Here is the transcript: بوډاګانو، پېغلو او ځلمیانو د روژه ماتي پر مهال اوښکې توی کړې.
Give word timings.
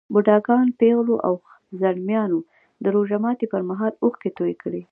بوډاګانو، 0.13 0.75
پېغلو 0.79 1.15
او 1.27 1.33
ځلمیانو 1.79 2.39
د 2.83 2.85
روژه 2.95 3.17
ماتي 3.23 3.45
پر 3.53 3.61
مهال 3.69 3.93
اوښکې 4.03 4.31
توی 4.37 4.53
کړې. 4.61 4.81